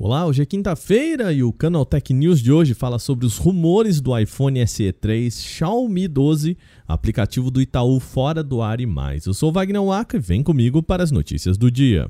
Olá, 0.00 0.24
hoje 0.26 0.42
é 0.42 0.46
quinta-feira 0.46 1.32
e 1.32 1.42
o 1.42 1.52
Canal 1.52 1.84
Tech 1.84 2.14
News 2.14 2.40
de 2.40 2.52
hoje 2.52 2.72
fala 2.72 3.00
sobre 3.00 3.26
os 3.26 3.36
rumores 3.36 4.00
do 4.00 4.16
iPhone 4.16 4.64
SE 4.64 4.92
3, 4.92 5.42
Xiaomi 5.42 6.06
12, 6.06 6.56
aplicativo 6.86 7.50
do 7.50 7.60
Itaú 7.60 7.98
fora 7.98 8.40
do 8.44 8.62
ar 8.62 8.80
e 8.80 8.86
mais. 8.86 9.26
Eu 9.26 9.34
sou 9.34 9.50
Wagner 9.50 9.82
Waka 9.82 10.16
e 10.16 10.20
vem 10.20 10.40
comigo 10.40 10.80
para 10.84 11.02
as 11.02 11.10
notícias 11.10 11.58
do 11.58 11.68
dia. 11.68 12.06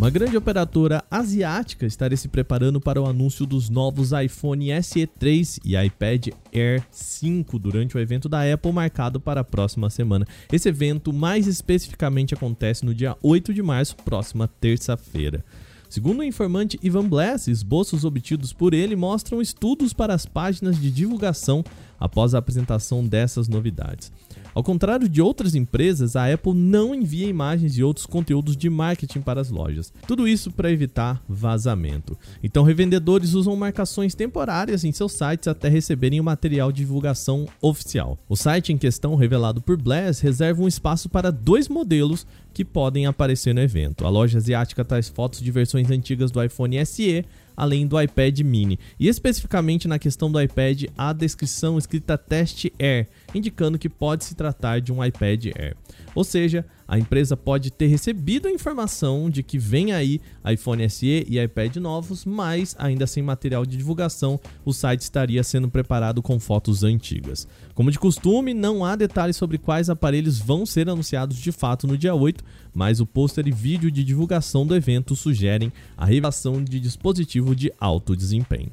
Uma 0.00 0.08
grande 0.08 0.34
operadora 0.34 1.04
asiática 1.10 1.84
estaria 1.84 2.16
se 2.16 2.26
preparando 2.26 2.80
para 2.80 3.02
o 3.02 3.06
anúncio 3.06 3.44
dos 3.44 3.68
novos 3.68 4.12
iPhone 4.12 4.70
SE 4.82 5.06
3 5.06 5.60
e 5.62 5.76
iPad 5.76 6.28
Air 6.54 6.82
5 6.90 7.58
durante 7.58 7.98
o 7.98 8.00
evento 8.00 8.26
da 8.26 8.50
Apple 8.50 8.72
marcado 8.72 9.20
para 9.20 9.42
a 9.42 9.44
próxima 9.44 9.90
semana. 9.90 10.26
Esse 10.50 10.70
evento 10.70 11.12
mais 11.12 11.46
especificamente 11.46 12.32
acontece 12.32 12.82
no 12.82 12.94
dia 12.94 13.14
8 13.22 13.52
de 13.52 13.62
março, 13.62 13.94
próxima 13.96 14.48
terça-feira. 14.48 15.44
Segundo 15.90 16.20
o 16.20 16.24
informante 16.24 16.80
Ivan 16.82 17.06
Bless, 17.06 17.50
esboços 17.50 18.02
obtidos 18.02 18.54
por 18.54 18.72
ele 18.72 18.96
mostram 18.96 19.42
estudos 19.42 19.92
para 19.92 20.14
as 20.14 20.24
páginas 20.24 20.80
de 20.80 20.90
divulgação 20.90 21.62
após 21.98 22.34
a 22.34 22.38
apresentação 22.38 23.04
dessas 23.04 23.48
novidades. 23.48 24.10
Ao 24.54 24.62
contrário 24.62 25.08
de 25.08 25.22
outras 25.22 25.54
empresas, 25.54 26.16
a 26.16 26.32
Apple 26.32 26.54
não 26.54 26.94
envia 26.94 27.28
imagens 27.28 27.76
e 27.76 27.84
outros 27.84 28.06
conteúdos 28.06 28.56
de 28.56 28.68
marketing 28.68 29.20
para 29.20 29.40
as 29.40 29.50
lojas. 29.50 29.92
Tudo 30.06 30.26
isso 30.26 30.50
para 30.50 30.70
evitar 30.70 31.22
vazamento. 31.28 32.18
Então, 32.42 32.64
revendedores 32.64 33.34
usam 33.34 33.54
marcações 33.54 34.14
temporárias 34.14 34.84
em 34.84 34.92
seus 34.92 35.12
sites 35.12 35.48
até 35.48 35.68
receberem 35.68 36.20
o 36.20 36.24
material 36.24 36.72
de 36.72 36.78
divulgação 36.78 37.46
oficial. 37.60 38.18
O 38.28 38.36
site 38.36 38.72
em 38.72 38.78
questão, 38.78 39.14
revelado 39.14 39.60
por 39.60 39.76
Bless, 39.76 40.22
reserva 40.22 40.62
um 40.62 40.68
espaço 40.68 41.08
para 41.08 41.30
dois 41.30 41.68
modelos 41.68 42.26
que 42.52 42.64
podem 42.64 43.06
aparecer 43.06 43.54
no 43.54 43.60
evento. 43.60 44.04
A 44.04 44.08
loja 44.08 44.38
asiática 44.38 44.84
traz 44.84 45.08
fotos 45.08 45.40
de 45.40 45.50
versões 45.50 45.90
antigas 45.90 46.30
do 46.30 46.42
iPhone 46.42 46.84
SE 46.84 47.24
além 47.56 47.86
do 47.86 48.00
iPad 48.00 48.40
mini. 48.40 48.78
E 48.98 49.08
especificamente 49.08 49.88
na 49.88 49.98
questão 49.98 50.30
do 50.30 50.40
iPad, 50.40 50.84
a 50.96 51.12
descrição 51.12 51.78
escrita 51.78 52.16
Test 52.16 52.66
Air, 52.78 53.08
indicando 53.34 53.78
que 53.78 53.88
pode 53.88 54.24
se 54.24 54.34
tratar 54.34 54.80
de 54.80 54.92
um 54.92 55.04
iPad 55.04 55.46
Air. 55.56 55.76
Ou 56.14 56.24
seja, 56.24 56.64
a 56.90 56.98
empresa 56.98 57.36
pode 57.36 57.70
ter 57.70 57.86
recebido 57.86 58.48
a 58.48 58.50
informação 58.50 59.30
de 59.30 59.44
que 59.44 59.56
vem 59.56 59.92
aí 59.92 60.20
iPhone 60.44 60.90
SE 60.90 61.24
e 61.28 61.38
iPad 61.38 61.76
novos, 61.76 62.24
mas 62.24 62.74
ainda 62.76 63.06
sem 63.06 63.22
material 63.22 63.64
de 63.64 63.76
divulgação, 63.76 64.40
o 64.64 64.72
site 64.72 65.02
estaria 65.02 65.44
sendo 65.44 65.70
preparado 65.70 66.20
com 66.20 66.40
fotos 66.40 66.82
antigas. 66.82 67.46
Como 67.76 67.92
de 67.92 67.98
costume, 67.98 68.52
não 68.52 68.84
há 68.84 68.96
detalhes 68.96 69.36
sobre 69.36 69.56
quais 69.56 69.88
aparelhos 69.88 70.40
vão 70.40 70.66
ser 70.66 70.90
anunciados 70.90 71.36
de 71.36 71.52
fato 71.52 71.86
no 71.86 71.96
dia 71.96 72.12
8, 72.12 72.42
mas 72.74 72.98
o 72.98 73.06
pôster 73.06 73.46
e 73.46 73.52
vídeo 73.52 73.88
de 73.88 74.02
divulgação 74.02 74.66
do 74.66 74.74
evento 74.74 75.14
sugerem 75.14 75.72
a 75.96 76.04
revelação 76.04 76.60
de 76.60 76.80
dispositivo 76.80 77.54
de 77.54 77.72
alto 77.78 78.16
desempenho. 78.16 78.72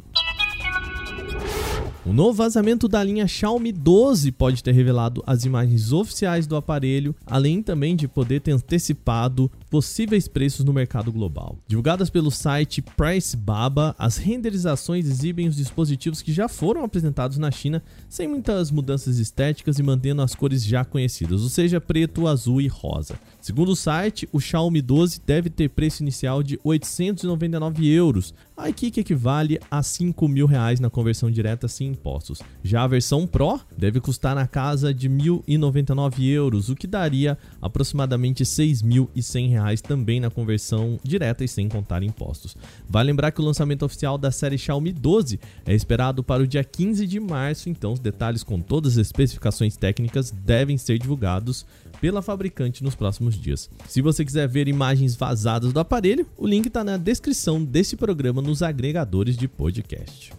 O 2.08 2.14
novo 2.14 2.38
vazamento 2.38 2.88
da 2.88 3.04
linha 3.04 3.28
Xiaomi 3.28 3.74
12 3.74 4.32
pode 4.32 4.64
ter 4.64 4.72
revelado 4.72 5.22
as 5.28 5.44
imagens 5.44 5.92
oficiais 5.92 6.48
do 6.48 6.56
aparelho, 6.56 7.14
além 7.26 7.62
também 7.62 7.98
de 7.98 8.08
poder 8.08 8.40
ter 8.40 8.52
antecipado 8.52 9.52
possíveis 9.70 10.28
preços 10.28 10.64
no 10.64 10.74
mercado 10.74 11.12
global. 11.12 11.60
Divulgadas 11.68 12.10
pelo 12.10 12.32
site 12.32 12.82
PriceBaba, 12.82 13.96
as 13.98 14.18
renderizações 14.18 15.06
exibem 15.06 15.48
os 15.48 15.56
dispositivos 15.56 16.22
que 16.22 16.32
já 16.32 16.48
foram 16.48 16.84
apresentados 16.84 17.38
na 17.38 17.52
China, 17.52 17.84
sem 18.10 18.28
muitas 18.28 18.72
mudanças 18.72 19.20
estéticas 19.20 19.78
e 19.78 19.84
mantendo 19.84 20.22
as 20.22 20.34
cores 20.34 20.64
já 20.64 20.86
conhecidas, 20.86 21.42
ou 21.42 21.50
seja, 21.50 21.82
preto, 21.82 22.28
azul 22.28 22.62
e 22.62 22.68
rosa. 22.68 23.20
Segundo 23.42 23.70
o 23.70 23.76
site, 23.76 24.28
o 24.32 24.40
Xiaomi 24.40 24.82
12 24.82 25.22
deve 25.26 25.50
ter 25.50 25.70
preço 25.70 26.02
inicial 26.02 26.42
de 26.42 26.60
899 26.64 27.88
euros, 27.88 28.34
aqui 28.56 28.90
que 28.90 29.02
equivale 29.02 29.60
a 29.70 29.84
5 29.84 30.28
mil 30.28 30.46
reais 30.46 30.80
na 30.80 30.90
conversão 30.90 31.30
direta 31.30 31.68
sem 31.68 31.90
impostos. 31.90 32.42
Já 32.64 32.84
a 32.84 32.88
versão 32.88 33.28
Pro 33.28 33.60
deve 33.78 34.00
custar 34.00 34.36
na 34.36 34.48
casa 34.48 34.94
de 34.94 35.10
1.099 35.10 36.24
euros, 36.26 36.70
o 36.70 36.76
que 36.76 36.88
daria 36.88 37.38
aproximadamente 37.62 38.44
6.100 38.44 39.50
reais 39.50 39.57
também 39.82 40.20
na 40.20 40.30
conversão 40.30 41.00
direta 41.04 41.44
e 41.44 41.48
sem 41.48 41.68
contar 41.70 42.04
impostos. 42.04 42.56
Vale 42.88 43.08
lembrar 43.08 43.32
que 43.32 43.42
o 43.42 43.44
lançamento 43.44 43.84
oficial 43.84 44.18
da 44.18 44.32
série 44.32 44.58
Xiaomi 44.58 44.92
12 44.92 45.40
é 45.66 45.74
esperado 45.74 46.24
para 46.24 46.44
o 46.44 46.48
dia 46.48 46.64
15 46.64 47.06
de 47.06 47.20
março, 47.20 47.70
então 47.70 47.94
os 47.94 48.00
detalhes 48.00 48.44
com 48.44 48.60
todas 48.60 48.94
as 48.94 49.08
especificações 49.08 49.78
técnicas 49.78 50.32
devem 50.32 50.78
ser 50.78 50.98
divulgados 51.00 51.66
pela 52.00 52.22
fabricante 52.22 52.84
nos 52.84 52.96
próximos 52.96 53.36
dias. 53.40 53.70
Se 53.88 54.02
você 54.02 54.24
quiser 54.24 54.48
ver 54.48 54.68
imagens 54.68 55.16
vazadas 55.16 55.74
do 55.74 55.80
aparelho, 55.80 56.28
o 56.38 56.48
link 56.48 56.68
está 56.68 56.84
na 56.84 56.98
descrição 56.98 57.64
desse 57.64 57.96
programa 57.96 58.42
nos 58.42 58.62
agregadores 58.62 59.36
de 59.36 59.48
podcast. 59.48 60.32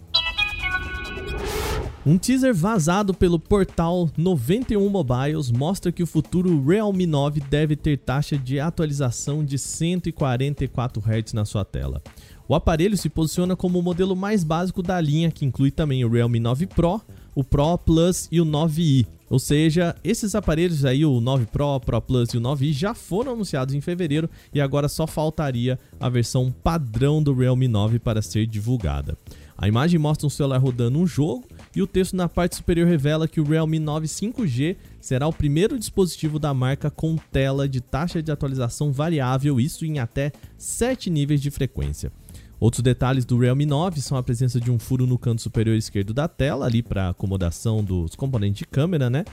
Um 2.05 2.17
teaser 2.17 2.55
vazado 2.55 3.13
pelo 3.13 3.37
portal 3.37 4.09
91 4.15 4.87
Mobiles 4.89 5.51
mostra 5.51 5.91
que 5.91 6.01
o 6.01 6.07
futuro 6.07 6.65
Realme 6.65 7.05
9 7.05 7.41
deve 7.41 7.75
ter 7.75 7.97
taxa 7.97 8.37
de 8.37 8.57
atualização 8.57 9.43
de 9.43 9.57
144 9.57 11.01
Hz 11.01 11.33
na 11.33 11.43
sua 11.43 11.65
tela. 11.65 12.01
O 12.47 12.55
aparelho 12.55 12.97
se 12.97 13.09
posiciona 13.09 13.53
como 13.53 13.77
o 13.77 13.83
modelo 13.83 14.15
mais 14.15 14.45
básico 14.45 14.81
da 14.81 14.99
linha, 15.01 15.29
que 15.29 15.45
inclui 15.45 15.71
também 15.71 16.05
o 16.05 16.09
Realme 16.09 16.39
9 16.39 16.67
Pro, 16.67 17.01
o 17.35 17.43
Pro 17.43 17.77
Plus 17.77 18.29
e 18.31 18.39
o 18.39 18.45
9i. 18.45 19.05
Ou 19.29 19.37
seja, 19.37 19.93
esses 20.01 20.33
aparelhos 20.33 20.85
aí, 20.85 21.05
o 21.05 21.19
9 21.19 21.47
Pro, 21.47 21.81
Pro 21.81 22.01
Plus 22.01 22.29
e 22.29 22.37
o 22.37 22.41
9i, 22.41 22.71
já 22.71 22.93
foram 22.93 23.33
anunciados 23.33 23.75
em 23.75 23.81
fevereiro 23.81 24.29
e 24.53 24.61
agora 24.61 24.87
só 24.87 25.05
faltaria 25.05 25.77
a 25.99 26.07
versão 26.07 26.49
padrão 26.49 27.21
do 27.21 27.33
Realme 27.33 27.67
9 27.67 27.99
para 27.99 28.21
ser 28.21 28.47
divulgada. 28.47 29.17
A 29.57 29.67
imagem 29.67 29.99
mostra 29.99 30.25
um 30.25 30.29
celular 30.29 30.57
rodando 30.57 30.97
um 30.97 31.05
jogo 31.05 31.45
e 31.75 31.81
o 31.81 31.87
texto 31.87 32.15
na 32.15 32.27
parte 32.27 32.55
superior 32.55 32.87
revela 32.87 33.27
que 33.27 33.39
o 33.39 33.43
Realme 33.43 33.79
9 33.79 34.07
5G 34.07 34.75
será 34.99 35.27
o 35.27 35.33
primeiro 35.33 35.77
dispositivo 35.77 36.39
da 36.39 36.53
marca 36.53 36.89
com 36.89 37.15
tela 37.31 37.67
de 37.67 37.81
taxa 37.81 38.21
de 38.21 38.31
atualização 38.31 38.91
variável, 38.91 39.59
isso 39.59 39.85
em 39.85 39.99
até 39.99 40.31
7 40.57 41.09
níveis 41.09 41.41
de 41.41 41.51
frequência. 41.51 42.11
Outros 42.59 42.83
detalhes 42.83 43.23
do 43.23 43.37
Realme 43.37 43.65
9 43.65 44.01
são 44.01 44.17
a 44.17 44.23
presença 44.23 44.59
de 44.59 44.69
um 44.69 44.77
furo 44.77 45.07
no 45.07 45.17
canto 45.17 45.41
superior 45.41 45.77
esquerdo 45.77 46.13
da 46.13 46.27
tela, 46.27 46.65
ali 46.65 46.83
para 46.83 47.09
acomodação 47.09 47.81
dos 47.81 48.15
componentes 48.15 48.59
de 48.59 48.65
câmera, 48.65 49.09
né? 49.09 49.23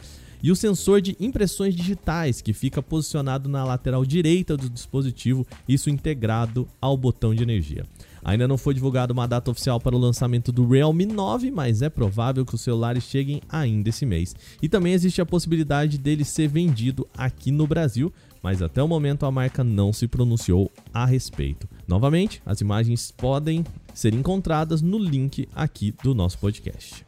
E 0.41 0.53
o 0.53 0.55
sensor 0.55 1.01
de 1.01 1.17
impressões 1.19 1.75
digitais, 1.75 2.41
que 2.41 2.53
fica 2.53 2.81
posicionado 2.81 3.49
na 3.49 3.65
lateral 3.65 4.05
direita 4.05 4.57
do 4.57 4.71
dispositivo, 4.71 5.45
isso 5.69 5.91
integrado 5.91 6.69
ao 6.81 6.97
botão 6.97 7.35
de 7.35 7.43
energia. 7.43 7.85
Ainda 8.27 8.49
não 8.49 8.59
foi 8.59 8.75
divulgada 8.75 9.13
uma 9.13 9.29
data 9.29 9.53
oficial 9.53 9.79
para 9.79 9.95
o 9.95 9.99
lançamento 10.01 10.51
do 10.51 10.67
Realme 10.67 11.07
9, 11.07 11.49
mas 11.53 11.81
é 11.81 11.89
provável 11.89 12.45
que 12.45 12.57
os 12.57 12.61
celulares 12.61 13.05
cheguem 13.05 13.41
ainda 13.49 13.89
esse 13.89 14.05
mês. 14.05 14.35
E 14.61 14.69
também 14.69 14.95
existe 14.95 15.21
a 15.21 15.27
possibilidade 15.27 15.97
dele 15.97 16.25
ser 16.25 16.49
vendido 16.49 17.07
aqui 17.17 17.53
no 17.53 17.69
Brasil, 17.69 18.13
mas 18.43 18.63
até 18.63 18.83
o 18.83 18.89
momento 18.89 19.27
a 19.27 19.31
marca 19.31 19.63
não 19.63 19.93
se 19.93 20.09
pronunciou 20.09 20.73
a 20.93 21.07
respeito. 21.07 21.69
Novamente, 21.87 22.43
as 22.45 22.61
imagens 22.61 23.13
podem 23.13 23.65
ser 23.95 24.13
encontradas 24.13 24.83
no 24.83 24.99
link 24.99 25.49
aqui 25.55 25.95
do 26.03 26.13
nosso 26.13 26.37
podcast. 26.39 27.06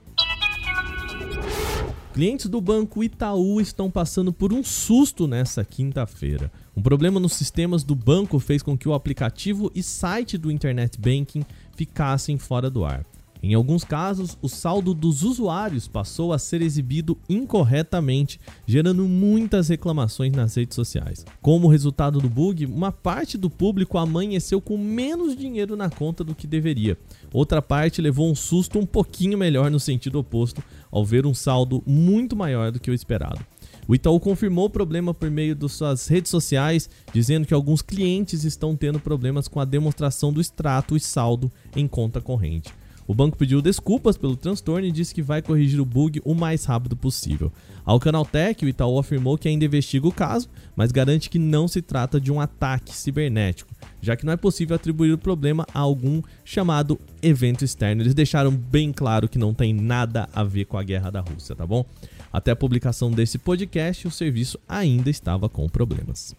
Clientes 2.19 2.47
do 2.47 2.61
banco 2.61 3.05
Itaú 3.05 3.61
estão 3.61 3.89
passando 3.89 4.33
por 4.33 4.53
um 4.53 4.65
susto 4.65 5.29
nessa 5.29 5.65
quinta-feira. 5.65 6.51
Um 6.77 6.83
problema 6.83 7.21
nos 7.21 7.34
sistemas 7.34 7.84
do 7.84 7.95
banco 7.95 8.41
fez 8.41 8.61
com 8.61 8.77
que 8.77 8.89
o 8.89 8.93
aplicativo 8.93 9.71
e 9.73 9.84
site 9.84 10.37
do 10.37 10.51
Internet 10.51 10.99
Banking 10.99 11.45
ficassem 11.77 12.37
fora 12.37 12.69
do 12.69 12.84
ar. 12.84 13.06
Em 13.43 13.54
alguns 13.54 13.84
casos, 13.84 14.37
o 14.43 14.49
saldo 14.49 14.93
dos 14.93 15.23
usuários 15.23 15.87
passou 15.87 16.32
a 16.32 16.38
ser 16.38 16.61
exibido 16.61 17.17
incorretamente, 17.29 18.40
gerando 18.67 19.05
muitas 19.05 19.69
reclamações 19.69 20.32
nas 20.32 20.56
redes 20.56 20.75
sociais. 20.75 21.25
Como 21.40 21.69
resultado 21.69 22.20
do 22.20 22.29
bug, 22.29 22.67
uma 22.67 22.90
parte 22.90 23.38
do 23.38 23.49
público 23.49 23.96
amanheceu 23.96 24.61
com 24.61 24.76
menos 24.76 25.37
dinheiro 25.37 25.76
na 25.76 25.88
conta 25.88 26.25
do 26.25 26.35
que 26.35 26.46
deveria. 26.46 26.99
Outra 27.32 27.62
parte 27.62 28.02
levou 28.02 28.29
um 28.29 28.35
susto 28.35 28.79
um 28.79 28.87
pouquinho 28.87 29.38
melhor 29.38 29.70
no 29.70 29.79
sentido 29.79 30.19
oposto, 30.19 30.62
ao 30.91 31.05
ver 31.05 31.25
um 31.25 31.34
saldo 31.34 31.82
muito 31.87 32.34
maior 32.34 32.73
do 32.73 32.81
que 32.81 32.91
o 32.91 32.94
esperado. 32.94 33.41
O 33.87 33.94
Itaú 33.94 34.20
confirmou 34.20 34.67
o 34.67 34.70
problema 34.70 35.14
por 35.14 35.31
meio 35.31 35.55
de 35.55 35.67
suas 35.69 36.08
redes 36.08 36.31
sociais, 36.31 36.91
dizendo 37.12 37.46
que 37.46 37.55
alguns 37.55 37.81
clientes 37.81 38.44
estão 38.44 38.76
tendo 38.76 39.00
problemas 39.00 39.49
com 39.49 39.61
a 39.61 39.64
demonstração 39.64 40.31
do 40.31 40.41
extrato 40.41 40.94
e 40.94 41.00
saldo 41.00 41.50
em 41.75 41.88
conta 41.88 42.20
corrente. 42.20 42.70
O 43.08 43.14
banco 43.14 43.38
pediu 43.38 43.62
desculpas 43.62 44.19
pelo 44.19 44.37
transtorno 44.37 44.87
e 44.87 44.93
disse 44.93 45.14
que 45.14 45.22
vai 45.22 45.40
corrigir 45.40 45.81
o 45.81 45.84
bug 45.87 46.20
o 46.26 46.34
mais 46.34 46.66
rápido 46.66 46.94
possível. 46.94 47.50
Ao 47.82 47.99
Canaltech, 47.99 48.62
o 48.62 48.69
Itaú 48.69 48.99
afirmou 48.99 49.38
que 49.38 49.49
ainda 49.49 49.64
investiga 49.64 50.06
o 50.06 50.12
caso, 50.12 50.46
mas 50.76 50.93
garante 50.93 51.31
que 51.31 51.38
não 51.38 51.66
se 51.66 51.81
trata 51.81 52.20
de 52.20 52.31
um 52.31 52.38
ataque 52.38 52.94
cibernético, 52.94 53.72
já 54.02 54.14
que 54.14 54.26
não 54.26 54.34
é 54.34 54.37
possível 54.37 54.76
atribuir 54.76 55.10
o 55.14 55.16
problema 55.16 55.66
a 55.72 55.78
algum 55.78 56.20
chamado 56.44 57.00
evento 57.22 57.64
externo. 57.64 58.02
Eles 58.02 58.12
deixaram 58.12 58.50
bem 58.50 58.93
claro 58.93 59.26
que 59.26 59.38
não 59.38 59.55
tem 59.55 59.72
nada 59.72 60.28
a 60.31 60.44
ver 60.44 60.66
com 60.66 60.76
a 60.76 60.82
guerra 60.82 61.10
da 61.10 61.20
Rússia, 61.20 61.56
tá 61.56 61.66
bom? 61.66 61.87
Até 62.31 62.50
a 62.50 62.56
publicação 62.56 63.10
desse 63.10 63.38
podcast, 63.38 64.06
o 64.06 64.10
serviço 64.10 64.60
ainda 64.69 65.08
estava 65.08 65.49
com 65.49 65.66
problemas. 65.66 66.37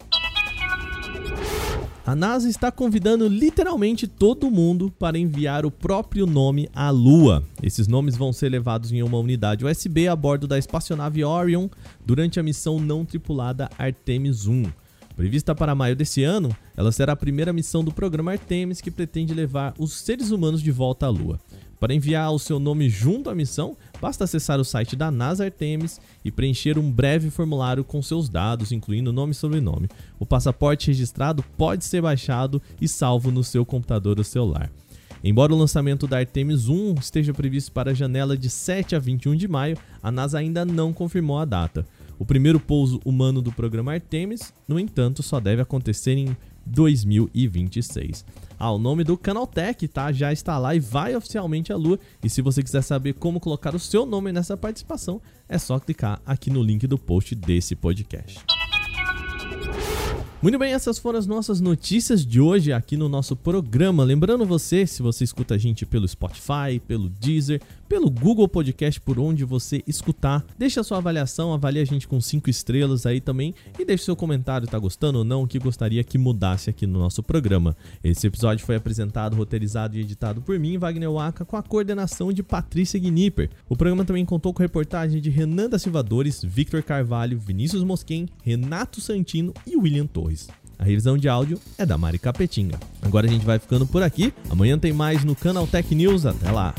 A 2.10 2.16
NASA 2.16 2.48
está 2.48 2.72
convidando 2.72 3.28
literalmente 3.28 4.08
todo 4.08 4.50
mundo 4.50 4.92
para 4.98 5.16
enviar 5.16 5.64
o 5.64 5.70
próprio 5.70 6.26
nome 6.26 6.68
à 6.74 6.90
Lua. 6.90 7.44
Esses 7.62 7.86
nomes 7.86 8.16
vão 8.16 8.32
ser 8.32 8.48
levados 8.48 8.90
em 8.90 9.00
uma 9.00 9.16
unidade 9.16 9.64
USB 9.64 10.08
a 10.08 10.16
bordo 10.16 10.48
da 10.48 10.58
espaçonave 10.58 11.22
Orion 11.22 11.68
durante 12.04 12.40
a 12.40 12.42
missão 12.42 12.80
não 12.80 13.04
tripulada 13.04 13.70
Artemis 13.78 14.48
1. 14.48 14.64
Prevista 15.14 15.54
para 15.54 15.72
maio 15.72 15.94
desse 15.94 16.24
ano, 16.24 16.50
ela 16.76 16.90
será 16.90 17.12
a 17.12 17.16
primeira 17.16 17.52
missão 17.52 17.84
do 17.84 17.92
programa 17.92 18.32
Artemis 18.32 18.80
que 18.80 18.90
pretende 18.90 19.32
levar 19.32 19.72
os 19.78 19.92
seres 19.92 20.32
humanos 20.32 20.60
de 20.60 20.72
volta 20.72 21.06
à 21.06 21.10
Lua. 21.10 21.38
Para 21.80 21.94
enviar 21.94 22.30
o 22.30 22.38
seu 22.38 22.60
nome 22.60 22.90
junto 22.90 23.30
à 23.30 23.34
missão, 23.34 23.74
basta 24.02 24.24
acessar 24.24 24.60
o 24.60 24.64
site 24.64 24.94
da 24.94 25.10
NASA 25.10 25.46
Artemis 25.46 25.98
e 26.22 26.30
preencher 26.30 26.78
um 26.78 26.92
breve 26.92 27.30
formulário 27.30 27.82
com 27.82 28.02
seus 28.02 28.28
dados, 28.28 28.70
incluindo 28.70 29.14
nome 29.14 29.32
e 29.32 29.34
sobrenome. 29.34 29.88
O 30.18 30.26
passaporte 30.26 30.88
registrado 30.88 31.42
pode 31.56 31.86
ser 31.86 32.02
baixado 32.02 32.60
e 32.78 32.86
salvo 32.86 33.30
no 33.30 33.42
seu 33.42 33.64
computador 33.64 34.18
ou 34.18 34.24
celular. 34.24 34.70
Embora 35.24 35.54
o 35.54 35.56
lançamento 35.56 36.06
da 36.06 36.18
Artemis 36.18 36.68
1 36.68 36.96
esteja 37.00 37.32
previsto 37.32 37.72
para 37.72 37.92
a 37.92 37.94
janela 37.94 38.36
de 38.36 38.50
7 38.50 38.94
a 38.94 38.98
21 38.98 39.34
de 39.34 39.48
maio, 39.48 39.78
a 40.02 40.12
NASA 40.12 40.38
ainda 40.38 40.66
não 40.66 40.92
confirmou 40.92 41.38
a 41.38 41.46
data. 41.46 41.86
O 42.18 42.26
primeiro 42.26 42.60
pouso 42.60 43.00
humano 43.06 43.40
do 43.40 43.50
programa 43.50 43.94
Artemis, 43.94 44.52
no 44.68 44.78
entanto, 44.78 45.22
só 45.22 45.40
deve 45.40 45.62
acontecer 45.62 46.12
em 46.12 46.36
2026. 46.66 48.24
Ah, 48.58 48.70
o 48.72 48.78
nome 48.78 49.04
do 49.04 49.16
Canaltech 49.16 49.88
tá, 49.88 50.12
já 50.12 50.32
está 50.32 50.58
lá 50.58 50.74
e 50.74 50.80
vai 50.80 51.16
oficialmente 51.16 51.72
à 51.72 51.76
Lua. 51.76 51.98
E 52.22 52.28
se 52.28 52.42
você 52.42 52.62
quiser 52.62 52.82
saber 52.82 53.14
como 53.14 53.40
colocar 53.40 53.74
o 53.74 53.78
seu 53.78 54.04
nome 54.04 54.32
nessa 54.32 54.56
participação, 54.56 55.20
é 55.48 55.56
só 55.56 55.78
clicar 55.78 56.20
aqui 56.26 56.50
no 56.50 56.62
link 56.62 56.86
do 56.86 56.98
post 56.98 57.34
desse 57.34 57.74
podcast. 57.74 58.44
Muito 60.42 60.58
bem, 60.58 60.72
essas 60.72 60.98
foram 60.98 61.18
as 61.18 61.26
nossas 61.26 61.60
notícias 61.60 62.24
de 62.24 62.40
hoje 62.40 62.72
aqui 62.72 62.96
no 62.96 63.10
nosso 63.10 63.36
programa. 63.36 64.02
Lembrando 64.02 64.46
você, 64.46 64.86
se 64.86 65.02
você 65.02 65.22
escuta 65.22 65.54
a 65.54 65.58
gente 65.58 65.84
pelo 65.84 66.08
Spotify, 66.08 66.80
pelo 66.88 67.10
Deezer, 67.10 67.60
pelo 67.86 68.08
Google 68.08 68.48
Podcast, 68.48 68.98
por 69.02 69.18
onde 69.18 69.44
você 69.44 69.82
escutar, 69.86 70.42
deixa 70.56 70.80
a 70.80 70.84
sua 70.84 70.96
avaliação, 70.96 71.52
avalie 71.52 71.82
a 71.82 71.84
gente 71.84 72.08
com 72.08 72.18
5 72.22 72.48
estrelas 72.48 73.04
aí 73.04 73.20
também 73.20 73.54
e 73.78 73.84
deixe 73.84 74.04
seu 74.04 74.16
comentário, 74.16 74.66
tá 74.66 74.78
gostando 74.78 75.18
ou 75.18 75.24
não, 75.24 75.42
o 75.42 75.46
que 75.46 75.58
gostaria 75.58 76.02
que 76.02 76.16
mudasse 76.16 76.70
aqui 76.70 76.86
no 76.86 76.98
nosso 76.98 77.22
programa. 77.22 77.76
Esse 78.02 78.26
episódio 78.26 78.64
foi 78.64 78.76
apresentado, 78.76 79.36
roteirizado 79.36 79.98
e 79.98 80.00
editado 80.00 80.40
por 80.40 80.58
mim, 80.58 80.78
Wagner 80.78 81.12
Waka, 81.12 81.44
com 81.44 81.58
a 81.58 81.62
coordenação 81.62 82.32
de 82.32 82.42
Patrícia 82.42 82.98
Gnipper. 82.98 83.50
O 83.68 83.76
programa 83.76 84.06
também 84.06 84.24
contou 84.24 84.54
com 84.54 84.62
reportagem 84.62 85.20
de 85.20 85.28
Renan 85.28 85.68
da 85.68 85.78
Silvadores, 85.78 86.42
Victor 86.42 86.82
Carvalho, 86.82 87.38
Vinícius 87.38 87.84
Mosquen, 87.84 88.26
Renato 88.42 89.02
Santino 89.02 89.52
e 89.66 89.76
William 89.76 90.06
Torres. 90.06 90.29
A 90.78 90.84
revisão 90.84 91.18
de 91.18 91.28
áudio 91.28 91.60
é 91.76 91.84
da 91.84 91.98
Mari 91.98 92.18
Capetinga. 92.18 92.80
Agora 93.02 93.26
a 93.26 93.30
gente 93.30 93.44
vai 93.44 93.58
ficando 93.58 93.86
por 93.86 94.02
aqui. 94.02 94.32
Amanhã 94.48 94.78
tem 94.78 94.92
mais 94.92 95.24
no 95.24 95.34
Canal 95.34 95.66
Tech 95.66 95.94
News. 95.94 96.24
Até 96.24 96.50
lá! 96.50 96.74